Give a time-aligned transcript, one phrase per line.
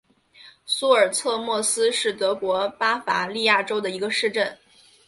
[0.65, 4.57] 苏尔策莫斯是德国巴伐利亚州的一个市镇。